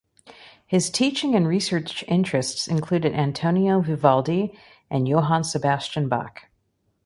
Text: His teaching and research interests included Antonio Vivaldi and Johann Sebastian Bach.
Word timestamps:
His 0.65 0.89
teaching 0.89 1.35
and 1.35 1.47
research 1.47 2.03
interests 2.07 2.67
included 2.67 3.13
Antonio 3.13 3.81
Vivaldi 3.81 4.57
and 4.89 5.07
Johann 5.07 5.43
Sebastian 5.43 6.09
Bach. 6.09 6.47